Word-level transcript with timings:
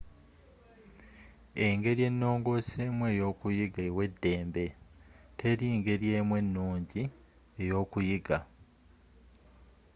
engeri 1.65 2.01
enongooseemu 2.09 3.03
eyookuyiga 3.13 3.81
ewa 3.89 4.01
eddembe 4.09 4.65
teri 5.39 5.67
ngeri 5.77 6.07
emu 6.17 6.33
ennungi 6.41 7.01
eyokuyiga 7.61 8.37